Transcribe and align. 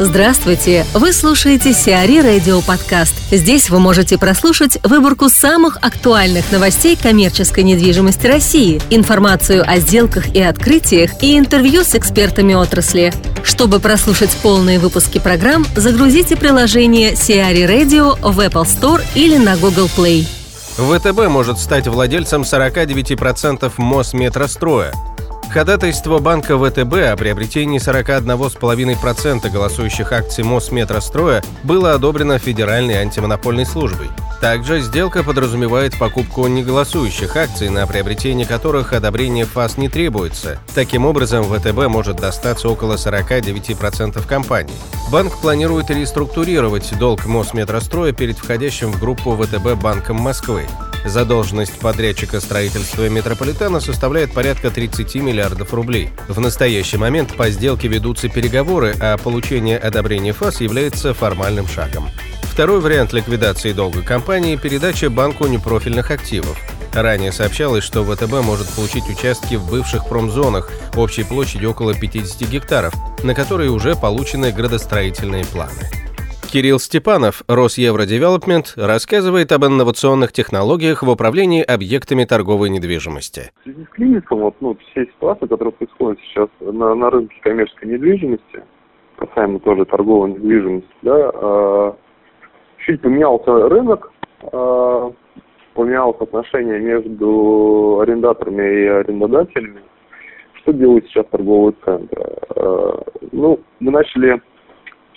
Здравствуйте! 0.00 0.84
Вы 0.92 1.12
слушаете 1.12 1.72
Сиари 1.72 2.18
Радио 2.18 2.60
Подкаст. 2.62 3.14
Здесь 3.30 3.70
вы 3.70 3.78
можете 3.78 4.18
прослушать 4.18 4.76
выборку 4.82 5.28
самых 5.28 5.76
актуальных 5.82 6.50
новостей 6.50 6.96
коммерческой 7.00 7.62
недвижимости 7.62 8.26
России, 8.26 8.82
информацию 8.90 9.62
о 9.64 9.78
сделках 9.78 10.34
и 10.34 10.42
открытиях 10.42 11.22
и 11.22 11.38
интервью 11.38 11.84
с 11.84 11.94
экспертами 11.94 12.54
отрасли. 12.54 13.12
Чтобы 13.44 13.78
прослушать 13.78 14.36
полные 14.42 14.80
выпуски 14.80 15.20
программ, 15.20 15.64
загрузите 15.76 16.34
приложение 16.36 17.14
Сиари 17.14 17.62
Radio 17.62 18.18
в 18.20 18.40
Apple 18.40 18.64
Store 18.64 19.00
или 19.14 19.36
на 19.36 19.56
Google 19.56 19.88
Play. 19.96 20.26
ВТБ 20.76 21.28
может 21.28 21.60
стать 21.60 21.86
владельцем 21.86 22.42
49% 22.42 23.72
Мосметростроя. 23.76 24.92
Ходатайство 25.54 26.18
банка 26.18 26.58
ВТБ 26.58 27.12
о 27.12 27.16
приобретении 27.16 27.78
41,5% 27.78 29.48
голосующих 29.50 30.10
акций 30.10 30.42
Мосметростроя 30.42 31.44
было 31.62 31.94
одобрено 31.94 32.40
Федеральной 32.40 32.96
антимонопольной 32.96 33.64
службой. 33.64 34.08
Также 34.40 34.80
сделка 34.80 35.22
подразумевает 35.22 35.96
покупку 35.96 36.48
неголосующих 36.48 37.36
акций, 37.36 37.68
на 37.68 37.86
приобретение 37.86 38.48
которых 38.48 38.92
одобрение 38.92 39.44
ФАС 39.44 39.78
не 39.78 39.88
требуется. 39.88 40.58
Таким 40.74 41.06
образом, 41.06 41.44
ВТБ 41.44 41.86
может 41.86 42.16
достаться 42.16 42.68
около 42.68 42.94
49% 42.94 44.26
компаний. 44.26 44.74
Банк 45.12 45.40
планирует 45.40 45.88
реструктурировать 45.88 46.98
долг 46.98 47.26
Мосметростроя 47.26 48.10
перед 48.10 48.38
входящим 48.38 48.90
в 48.90 48.98
группу 48.98 49.36
ВТБ 49.36 49.80
Банком 49.80 50.16
Москвы. 50.16 50.66
Задолженность 51.04 51.78
подрядчика 51.78 52.40
строительства 52.40 53.08
метрополитена 53.08 53.80
составляет 53.80 54.32
порядка 54.32 54.70
30 54.70 55.16
миллиардов 55.16 55.74
рублей. 55.74 56.10
В 56.28 56.40
настоящий 56.40 56.96
момент 56.96 57.36
по 57.36 57.50
сделке 57.50 57.88
ведутся 57.88 58.28
переговоры, 58.28 58.94
а 59.00 59.18
получение 59.18 59.78
одобрения 59.78 60.32
ФАС 60.32 60.62
является 60.62 61.12
формальным 61.12 61.68
шагом. 61.68 62.08
Второй 62.42 62.80
вариант 62.80 63.12
ликвидации 63.12 63.72
долга 63.72 64.02
компании– 64.02 64.56
передача 64.62 65.10
банку 65.10 65.46
непрофильных 65.46 66.10
активов. 66.10 66.58
Ранее 66.94 67.32
сообщалось, 67.32 67.82
что 67.82 68.04
ВТБ 68.04 68.44
может 68.44 68.68
получить 68.68 69.08
участки 69.08 69.56
в 69.56 69.68
бывших 69.68 70.08
промзонах 70.08 70.70
общей 70.94 71.24
площадью 71.24 71.72
около 71.72 71.94
50 71.94 72.48
гектаров, 72.48 72.94
на 73.24 73.34
которые 73.34 73.70
уже 73.70 73.96
получены 73.96 74.52
градостроительные 74.52 75.44
планы. 75.44 76.03
Кирилл 76.54 76.78
Степанов, 76.78 77.42
Росевродевелопмент, 77.48 78.74
рассказывает 78.76 79.50
об 79.50 79.64
инновационных 79.64 80.30
технологиях 80.30 81.02
в 81.02 81.10
управлении 81.10 81.64
объектами 81.64 82.22
торговой 82.22 82.70
недвижимости. 82.70 83.50
В 83.58 83.64
связи 83.64 83.84
с 83.84 83.88
кризисом, 83.88 84.38
вот, 84.38 84.54
ну, 84.60 84.76
все 84.76 85.06
ситуации, 85.06 85.48
которые 85.48 85.72
происходят 85.72 86.20
сейчас 86.20 86.48
на, 86.60 86.94
на 86.94 87.10
рынке 87.10 87.34
коммерческой 87.40 87.86
недвижимости, 87.86 88.62
касаемо 89.16 89.58
тоже 89.58 89.84
торговой 89.84 90.30
недвижимости, 90.30 90.88
да, 91.02 91.32
э, 91.34 91.92
чуть 92.86 93.00
поменялся 93.00 93.68
рынок, 93.68 94.12
э, 94.42 95.10
поменялось 95.74 96.20
отношение 96.20 96.78
между 96.78 97.98
арендаторами 98.00 98.62
и 98.62 98.86
арендодателями. 98.86 99.80
Что 100.62 100.72
делают 100.72 101.04
сейчас 101.06 101.26
торговые 101.32 101.74
центры? 101.84 102.22
Э, 102.54 102.92
ну, 103.32 103.58
мы 103.80 103.90
начали 103.90 104.40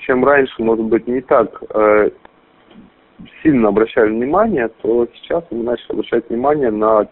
чем 0.08 0.24
раньше, 0.24 0.64
может 0.64 0.86
быть, 0.86 1.06
не 1.06 1.22
так 1.22 1.62
э, 1.70 2.10
сильно 3.44 3.68
обращали 3.68 4.10
внимание, 4.10 4.70
то 4.82 5.06
сейчас 5.14 5.44
мы 5.52 5.64
начали 5.64 5.92
обращать 5.92 6.30
внимание 6.30 6.72
на 6.72 7.08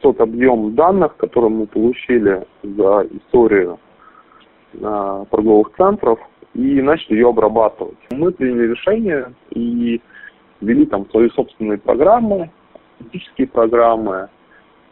тот 0.00 0.20
объем 0.20 0.74
данных, 0.74 1.16
который 1.18 1.50
мы 1.50 1.66
получили 1.66 2.44
за 2.62 3.06
историю 3.12 3.78
э, 4.72 5.24
торговых 5.30 5.72
центров, 5.76 6.18
и 6.54 6.82
начали 6.82 7.14
ее 7.14 7.28
обрабатывать. 7.28 7.98
Мы 8.10 8.32
приняли 8.32 8.72
решение 8.72 9.32
и 9.50 10.00
ввели 10.60 10.86
там 10.86 11.08
свои 11.10 11.28
собственные 11.30 11.78
программы, 11.78 12.50
аналитические 12.98 13.48
программы, 13.48 14.28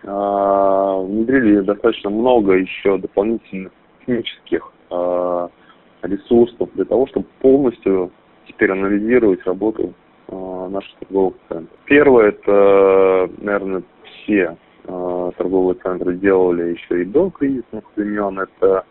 э, 0.02 0.06
внедрили 0.06 1.60
достаточно 1.60 2.10
много 2.10 2.52
еще 2.52 2.98
дополнительных 2.98 3.72
технических 4.00 4.72
э, 4.90 5.48
ресурсов 6.02 6.68
для 6.74 6.84
того, 6.84 7.06
чтобы 7.06 7.26
полностью 7.40 8.10
теперь 8.46 8.72
анализировать 8.72 9.44
работу 9.44 9.94
э, 10.28 10.68
наших 10.70 10.94
торговых 10.98 11.34
центров. 11.48 11.78
Первое, 11.84 12.28
это, 12.28 13.30
наверное, 13.38 13.82
все 14.04 14.56
э, 14.84 15.30
торговые 15.36 15.76
центры 15.82 16.16
делали 16.16 16.72
еще 16.72 17.02
и 17.02 17.04
до 17.04 17.30
кризисных 17.30 17.84
времен, 17.96 18.40
это 18.40 18.84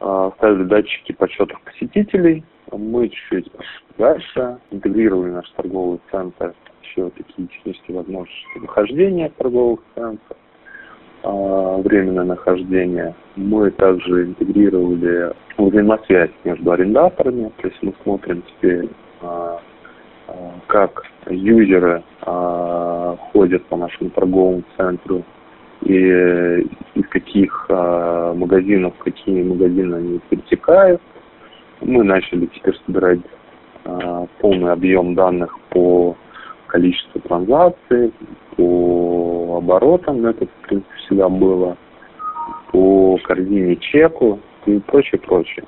э, 0.00 0.30
ставили 0.36 0.64
датчики 0.64 1.12
подсчетов 1.12 1.60
посетителей, 1.62 2.44
мы 2.72 3.08
чуть-чуть 3.08 3.50
дальше 3.98 4.58
интегрировали 4.70 5.30
наш 5.30 5.48
торговый 5.50 6.00
центр, 6.10 6.54
еще 6.82 7.10
такие 7.10 7.48
технические 7.48 7.96
возможности 7.98 8.58
выхождения 8.58 9.30
торговых 9.30 9.80
центров, 9.94 10.36
временное 11.24 12.24
нахождение. 12.24 13.14
Мы 13.36 13.70
также 13.70 14.24
интегрировали 14.24 15.32
взаимосвязь 15.56 16.30
между 16.44 16.72
арендаторами, 16.72 17.50
то 17.56 17.68
есть 17.68 17.82
мы 17.82 17.94
смотрим 18.02 18.42
теперь, 18.42 18.88
а, 19.22 19.60
а, 20.28 20.32
как 20.66 21.02
юзеры 21.28 22.02
ходят 23.32 23.64
по 23.66 23.76
нашему 23.76 24.10
торговому 24.10 24.62
центру 24.76 25.22
и 25.82 26.66
из 26.94 27.08
каких 27.08 27.66
магазинов, 27.68 28.94
какие 28.98 29.42
магазины 29.42 29.94
они 29.94 30.20
перетекают. 30.28 31.00
Мы 31.80 32.04
начали 32.04 32.46
теперь 32.46 32.76
собирать 32.86 33.20
полный 34.40 34.72
объем 34.72 35.14
данных 35.14 35.58
по 35.70 36.16
количеству 36.66 37.20
транзакций, 37.20 38.12
по 38.56 39.03
оборотам, 39.56 40.24
это, 40.26 40.46
в 40.46 40.66
принципе, 40.66 40.94
всегда 41.06 41.28
было, 41.28 41.76
по 42.72 43.18
корзине 43.24 43.76
чеку 43.76 44.40
и 44.66 44.78
прочее, 44.80 45.20
прочее. 45.20 45.64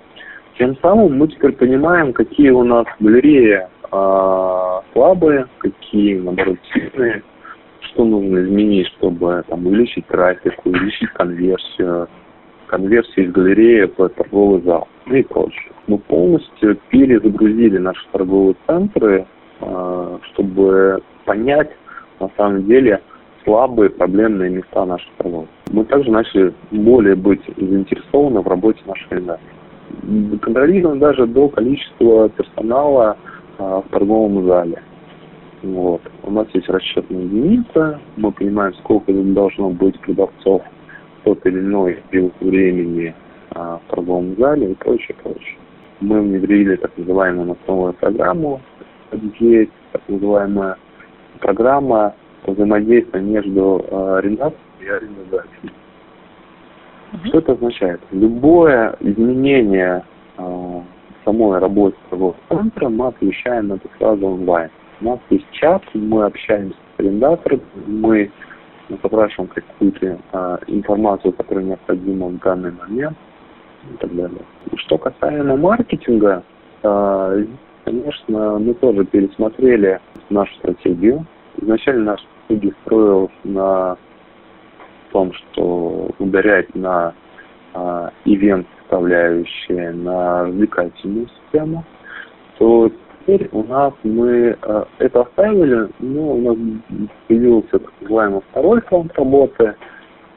Тем 0.58 0.76
самым 0.78 1.18
мы 1.18 1.28
теперь 1.28 1.52
понимаем, 1.52 2.12
какие 2.12 2.50
у 2.50 2.64
нас 2.64 2.86
галереи 2.98 3.68
а, 3.90 4.82
слабые, 4.92 5.46
какие, 5.58 6.18
наоборот, 6.18 6.58
сильные, 6.72 7.22
что 7.80 8.04
нужно 8.04 8.38
изменить, 8.38 8.88
чтобы 8.96 9.44
там, 9.48 9.66
увеличить 9.66 10.06
трафик, 10.06 10.54
увеличить 10.64 11.10
конверсию, 11.12 12.08
конверсию 12.66 13.26
из 13.26 13.32
галереи 13.32 13.90
в 13.96 14.08
торговый 14.08 14.62
зал 14.62 14.88
ну 15.06 15.14
и 15.14 15.22
прочее. 15.22 15.72
Мы 15.86 15.98
полностью 15.98 16.76
перезагрузили 16.90 17.78
наши 17.78 18.04
торговые 18.12 18.56
центры, 18.66 19.26
а, 19.60 20.18
чтобы 20.32 21.02
понять, 21.24 21.70
на 22.18 22.30
самом 22.36 22.64
деле, 22.66 23.00
слабые 23.46 23.90
проблемные 23.90 24.50
места 24.50 24.84
наших 24.84 25.08
торгов. 25.16 25.46
Мы 25.70 25.84
также 25.84 26.10
начали 26.10 26.52
более 26.72 27.14
быть 27.14 27.40
заинтересованы 27.56 28.40
в 28.40 28.48
работе 28.48 28.80
наших 28.86 29.10
организаций. 29.12 29.46
Контролируем 30.42 30.98
даже 30.98 31.26
до 31.26 31.48
количества 31.48 32.28
персонала 32.30 33.16
а, 33.58 33.80
в 33.80 33.88
торговом 33.90 34.44
зале. 34.46 34.82
Вот. 35.62 36.02
У 36.24 36.30
нас 36.30 36.46
есть 36.52 36.68
расчетная 36.68 37.22
единица, 37.22 38.00
мы 38.16 38.32
понимаем, 38.32 38.74
сколько 38.74 39.12
должно 39.12 39.70
быть 39.70 39.98
продавцов 40.00 40.62
в 41.20 41.24
тот 41.24 41.46
или 41.46 41.60
иной 41.60 42.02
период 42.10 42.34
времени 42.40 43.14
а, 43.52 43.78
в 43.78 43.90
торговом 43.90 44.36
зале 44.36 44.72
и 44.72 44.74
прочее, 44.74 45.16
прочее. 45.22 45.56
Мы 46.00 46.20
внедрили 46.20 46.76
так 46.76 46.90
называемую 46.96 47.56
основную 47.62 47.94
программу, 47.94 48.60
так 49.10 50.02
называемая 50.08 50.76
программа 51.40 52.14
взаимодействия 52.52 53.20
между 53.20 53.84
э, 53.88 54.18
арендатором 54.18 54.60
и 54.80 54.88
арендодателем. 54.88 55.72
Угу. 57.12 57.28
Что 57.28 57.38
это 57.38 57.52
означает? 57.52 58.00
Любое 58.10 58.96
изменение 59.00 60.04
э, 60.38 60.80
самой 61.24 61.58
работы 61.58 61.96
торгового 62.10 62.36
центра 62.48 62.88
мы 62.88 63.08
отвечаем 63.08 63.72
это 63.72 63.88
сразу 63.98 64.26
онлайн. 64.26 64.70
У 65.00 65.04
нас 65.04 65.18
есть 65.30 65.46
чат, 65.52 65.82
мы 65.94 66.24
общаемся 66.24 66.76
с 66.96 67.00
арендатором, 67.00 67.60
мы 67.86 68.30
запрашиваем 68.88 69.50
какую-то 69.50 70.18
э, 70.32 70.58
информацию, 70.68 71.32
которая 71.32 71.64
необходима 71.64 72.28
в 72.28 72.38
данный 72.38 72.72
момент 72.72 73.16
и 73.92 73.96
так 73.98 74.14
далее. 74.14 74.40
Что 74.76 74.98
касаемо 74.98 75.56
маркетинга, 75.56 76.42
э, 76.82 77.44
конечно, 77.84 78.58
мы 78.58 78.74
тоже 78.74 79.04
пересмотрели 79.04 80.00
нашу 80.30 80.54
стратегию. 80.56 81.26
Изначально 81.60 82.04
наша 82.04 82.24
стратегия 82.46 82.74
строилась 82.84 83.30
на 83.44 83.96
том, 85.12 85.32
что 85.32 86.10
ударять 86.18 86.74
на 86.74 87.14
а, 87.74 88.10
ивент 88.24 88.66
составляющие, 88.80 89.92
на 89.92 90.44
развлекательную 90.44 91.28
систему, 91.28 91.84
то 92.58 92.90
теперь 93.20 93.48
у 93.52 93.62
нас 93.64 93.92
мы 94.02 94.56
а, 94.62 94.86
это 94.98 95.22
оставили, 95.22 95.88
но 96.00 96.32
у 96.32 96.40
нас 96.40 96.56
появился 97.28 97.78
так 97.78 97.92
называемый 98.00 98.40
второй 98.50 98.80
фронт 98.82 99.12
работы, 99.16 99.74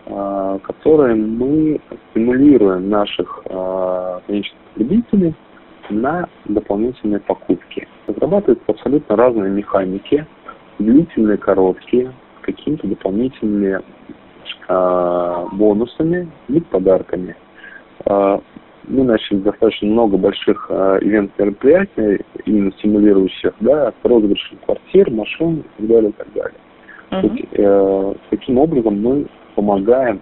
а, 0.07 0.59
который 0.59 1.15
мы 1.15 1.79
стимулируем 2.11 2.89
наших 2.89 3.43
конечных 4.27 4.59
потребителей 4.73 5.35
на 5.89 6.29
дополнительные 6.45 7.19
покупки. 7.19 7.87
Разрабатываются 8.07 8.65
абсолютно 8.67 9.15
разные 9.15 9.49
механики, 9.49 10.25
длительные, 10.79 11.37
короткие, 11.37 12.13
с 12.41 12.45
какими-то 12.45 12.87
дополнительными 12.87 13.81
э, 14.67 15.45
бонусами 15.53 16.29
и 16.47 16.59
подарками. 16.59 17.35
Э, 18.05 18.39
мы 18.89 19.03
начали 19.03 19.37
достаточно 19.37 19.87
много 19.87 20.17
больших 20.17 20.65
э, 20.69 20.99
ивент-мероприятий, 21.01 22.25
именно 22.45 22.71
стимулирующих, 22.73 23.53
да, 23.59 23.91
с 23.91 24.05
розыгрышем 24.05 24.57
квартир, 24.65 25.11
машин 25.11 25.57
и 25.57 25.63
так 25.77 25.87
далее, 25.87 26.09
и 26.09 26.13
так 26.13 26.33
далее. 26.33 26.59
Uh-huh. 27.11 28.13
Э, 28.13 28.15
таким 28.29 28.57
образом 28.57 29.01
мы 29.01 29.27
помогаем 29.55 30.21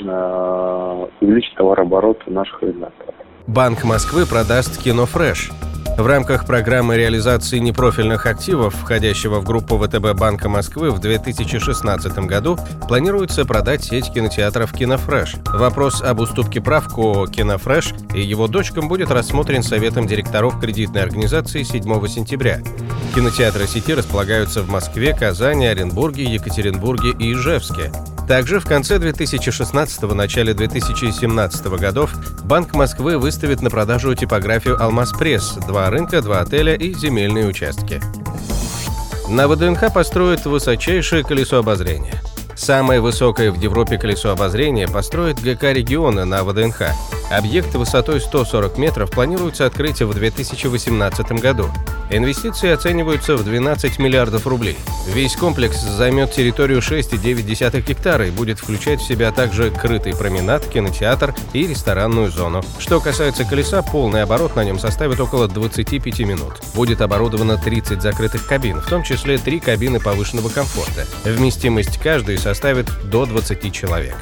э, 0.00 1.06
увеличить 1.20 1.54
товарооборот 1.54 2.22
наших 2.26 2.62
реализаторов. 2.62 3.14
Банк 3.46 3.84
Москвы 3.84 4.22
продаст 4.26 4.82
кино 4.82 5.06
«Фрэш». 5.06 5.71
В 5.96 6.06
рамках 6.06 6.46
программы 6.46 6.96
реализации 6.96 7.58
непрофильных 7.58 8.26
активов, 8.26 8.74
входящего 8.74 9.40
в 9.40 9.44
группу 9.44 9.78
ВТБ 9.78 10.14
Банка 10.18 10.48
Москвы 10.48 10.90
в 10.90 10.98
2016 11.00 12.18
году, 12.20 12.58
планируется 12.88 13.44
продать 13.44 13.84
сеть 13.84 14.12
кинотеатров 14.12 14.72
«Кинофреш». 14.72 15.34
Вопрос 15.46 16.02
об 16.02 16.20
уступке 16.20 16.60
прав 16.60 16.88
КО 16.88 17.26
«Кинофреш» 17.26 17.92
и 18.14 18.22
его 18.22 18.48
дочкам 18.48 18.88
будет 18.88 19.10
рассмотрен 19.10 19.62
Советом 19.62 20.06
директоров 20.06 20.58
кредитной 20.58 21.02
организации 21.02 21.62
7 21.62 21.82
сентября. 22.08 22.60
Кинотеатры 23.14 23.66
сети 23.66 23.92
располагаются 23.92 24.62
в 24.62 24.70
Москве, 24.70 25.14
Казани, 25.14 25.66
Оренбурге, 25.66 26.24
Екатеринбурге 26.24 27.10
и 27.18 27.34
Ижевске. 27.34 27.92
Также 28.32 28.60
в 28.60 28.64
конце 28.64 28.98
2016 28.98 30.02
начале 30.14 30.54
2017 30.54 31.66
годов 31.66 32.14
Банк 32.44 32.72
Москвы 32.72 33.18
выставит 33.18 33.60
на 33.60 33.68
продажу 33.68 34.14
типографию 34.14 34.82
«Алмаз 34.82 35.12
Пресс», 35.12 35.52
два 35.66 35.90
рынка, 35.90 36.22
два 36.22 36.40
отеля 36.40 36.74
и 36.74 36.94
земельные 36.94 37.46
участки. 37.46 38.00
На 39.28 39.48
ВДНХ 39.48 39.92
построят 39.92 40.46
высочайшее 40.46 41.24
колесо 41.24 41.58
обозрения. 41.58 42.22
Самое 42.56 43.02
высокое 43.02 43.52
в 43.52 43.60
Европе 43.60 43.98
колесо 43.98 44.30
обозрения 44.30 44.88
построит 44.88 45.38
ГК 45.38 45.74
региона 45.74 46.24
на 46.24 46.42
ВДНХ. 46.42 46.84
Объект 47.32 47.74
высотой 47.74 48.20
140 48.20 48.76
метров 48.76 49.10
планируется 49.10 49.64
открыть 49.64 50.02
в 50.02 50.12
2018 50.12 51.32
году. 51.40 51.70
Инвестиции 52.10 52.70
оцениваются 52.70 53.38
в 53.38 53.44
12 53.44 53.98
миллиардов 53.98 54.46
рублей. 54.46 54.76
Весь 55.08 55.34
комплекс 55.34 55.80
займет 55.80 56.32
территорию 56.32 56.80
6,9 56.80 57.80
гектара 57.80 58.28
и 58.28 58.30
будет 58.30 58.58
включать 58.58 59.00
в 59.00 59.06
себя 59.06 59.32
также 59.32 59.70
крытый 59.70 60.14
променад, 60.14 60.66
кинотеатр 60.66 61.34
и 61.54 61.66
ресторанную 61.66 62.30
зону. 62.30 62.62
Что 62.78 63.00
касается 63.00 63.44
колеса, 63.44 63.80
полный 63.80 64.22
оборот 64.22 64.54
на 64.54 64.62
нем 64.62 64.78
составит 64.78 65.18
около 65.18 65.48
25 65.48 66.20
минут. 66.20 66.60
Будет 66.74 67.00
оборудовано 67.00 67.56
30 67.56 68.02
закрытых 68.02 68.46
кабин, 68.46 68.82
в 68.82 68.88
том 68.90 69.02
числе 69.04 69.38
3 69.38 69.60
кабины 69.60 70.00
повышенного 70.00 70.50
комфорта. 70.50 71.06
Вместимость 71.24 71.96
каждой 71.98 72.36
составит 72.36 72.90
до 73.08 73.24
20 73.24 73.72
человек. 73.72 74.16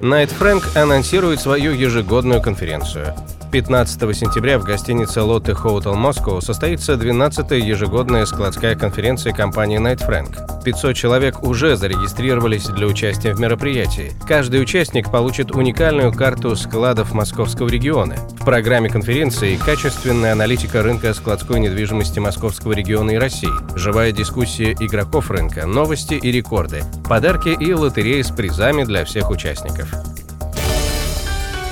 Найт 0.00 0.30
Фрэнк 0.30 0.76
анонсирует 0.76 1.40
свою 1.40 1.72
ежегодную 1.72 2.40
конференцию. 2.40 3.14
15 3.50 4.14
сентября 4.14 4.58
в 4.58 4.64
гостинице 4.64 5.20
Lotte 5.20 5.56
Hotel 5.56 5.94
Moscow 5.94 6.42
состоится 6.42 6.94
12-я 6.94 7.56
ежегодная 7.56 8.26
складская 8.26 8.76
конференция 8.76 9.32
компании 9.32 9.80
Night 9.80 10.06
Frank. 10.06 10.62
500 10.62 10.94
человек 10.94 11.42
уже 11.42 11.76
зарегистрировались 11.76 12.66
для 12.66 12.86
участия 12.86 13.32
в 13.32 13.40
мероприятии. 13.40 14.12
Каждый 14.26 14.60
участник 14.60 15.10
получит 15.10 15.50
уникальную 15.50 16.12
карту 16.12 16.54
складов 16.56 17.14
московского 17.14 17.68
региона. 17.68 18.16
В 18.38 18.44
программе 18.44 18.90
конференции 18.90 19.56
качественная 19.56 20.32
аналитика 20.32 20.82
рынка 20.82 21.14
складской 21.14 21.60
недвижимости 21.60 22.18
московского 22.18 22.72
региона 22.72 23.12
и 23.12 23.16
России, 23.16 23.48
живая 23.74 24.12
дискуссия 24.12 24.72
игроков 24.72 25.30
рынка, 25.30 25.66
новости 25.66 26.14
и 26.14 26.30
рекорды, 26.30 26.82
подарки 27.08 27.48
и 27.48 27.72
лотереи 27.72 28.20
с 28.20 28.30
призами 28.30 28.84
для 28.84 29.06
всех 29.06 29.30
участников. 29.30 29.88